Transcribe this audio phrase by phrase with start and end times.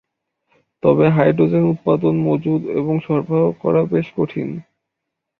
[0.83, 4.49] তবে হাইড্রোজেন উৎপাদন, মজুদ এবং সরবরাহ করা বেশ কঠিন।